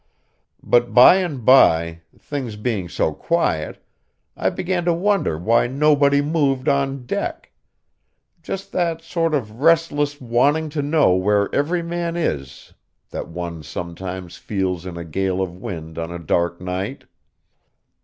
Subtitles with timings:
[0.63, 3.77] But by and by, things being so quiet,
[4.35, 7.51] I began to wonder why nobody moved on deck;
[8.41, 12.73] just that sort of restless wanting to know where every man is
[13.11, 17.03] that one sometimes feels in a gale of wind on a dark night.